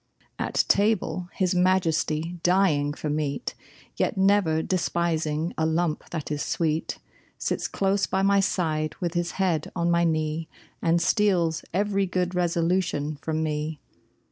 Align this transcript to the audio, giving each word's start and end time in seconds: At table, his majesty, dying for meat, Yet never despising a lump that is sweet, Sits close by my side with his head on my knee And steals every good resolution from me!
At 0.39 0.65
table, 0.67 1.29
his 1.31 1.53
majesty, 1.53 2.39
dying 2.41 2.91
for 2.95 3.07
meat, 3.07 3.53
Yet 3.95 4.17
never 4.17 4.63
despising 4.63 5.53
a 5.59 5.65
lump 5.67 6.09
that 6.09 6.31
is 6.31 6.41
sweet, 6.41 6.97
Sits 7.37 7.67
close 7.67 8.07
by 8.07 8.23
my 8.23 8.39
side 8.39 8.95
with 8.99 9.13
his 9.13 9.33
head 9.33 9.71
on 9.75 9.91
my 9.91 10.03
knee 10.03 10.47
And 10.81 10.99
steals 10.99 11.63
every 11.71 12.07
good 12.07 12.33
resolution 12.33 13.17
from 13.17 13.43
me! 13.43 13.79